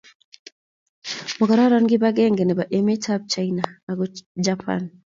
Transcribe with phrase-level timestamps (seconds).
[1.39, 4.05] Magogororon kibagenge nebo emetab China ago
[4.45, 4.83] Japan